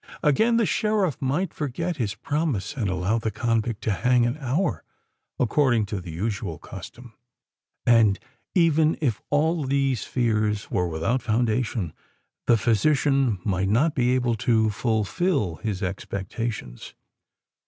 Again—the 0.23 0.65
Sheriff 0.65 1.21
might 1.21 1.53
forget 1.53 1.97
his 1.97 2.15
promise, 2.15 2.75
and 2.75 2.89
allow 2.89 3.19
the 3.19 3.29
convict 3.29 3.83
to 3.83 3.91
hang 3.91 4.25
an 4.25 4.35
hour 4.39 4.83
according 5.37 5.85
to 5.85 6.01
the 6.01 6.09
usual 6.09 6.57
custom? 6.57 7.13
And 7.85 8.17
even 8.55 8.97
if 8.99 9.21
all 9.29 9.63
these 9.63 10.03
fears 10.03 10.71
were 10.71 10.87
without 10.87 11.21
foundation, 11.21 11.93
the 12.47 12.57
physician 12.57 13.37
might 13.43 13.69
not 13.69 13.93
be 13.93 14.15
able 14.15 14.33
to 14.37 14.71
fulfil 14.71 15.57
his 15.57 15.83
expectations? 15.83 16.95